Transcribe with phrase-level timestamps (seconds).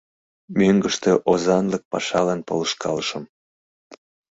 [0.57, 3.23] Мӧҥгыштӧ озанлык пашалан полышкалышым.